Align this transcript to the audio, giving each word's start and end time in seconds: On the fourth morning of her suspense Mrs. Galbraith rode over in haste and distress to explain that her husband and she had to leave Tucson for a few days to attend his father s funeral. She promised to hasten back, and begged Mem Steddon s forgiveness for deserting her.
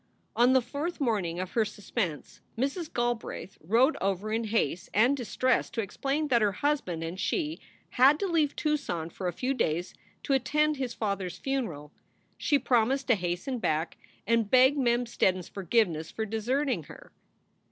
On 0.35 0.53
the 0.53 0.63
fourth 0.63 0.99
morning 0.99 1.39
of 1.39 1.51
her 1.51 1.63
suspense 1.63 2.41
Mrs. 2.57 2.91
Galbraith 2.91 3.59
rode 3.63 3.95
over 4.01 4.33
in 4.33 4.45
haste 4.45 4.89
and 4.95 5.15
distress 5.15 5.69
to 5.69 5.81
explain 5.81 6.29
that 6.29 6.41
her 6.41 6.53
husband 6.53 7.03
and 7.03 7.19
she 7.19 7.59
had 7.91 8.19
to 8.19 8.25
leave 8.25 8.55
Tucson 8.55 9.11
for 9.11 9.27
a 9.27 9.31
few 9.31 9.53
days 9.53 9.93
to 10.23 10.33
attend 10.33 10.77
his 10.77 10.95
father 10.95 11.27
s 11.27 11.37
funeral. 11.37 11.91
She 12.39 12.57
promised 12.57 13.05
to 13.09 13.13
hasten 13.15 13.59
back, 13.59 13.95
and 14.25 14.49
begged 14.49 14.75
Mem 14.79 15.05
Steddon 15.05 15.37
s 15.37 15.49
forgiveness 15.49 16.09
for 16.09 16.25
deserting 16.25 16.85
her. 16.85 17.11